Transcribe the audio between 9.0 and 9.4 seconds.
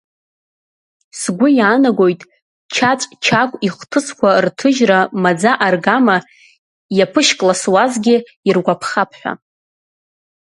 ҳәа.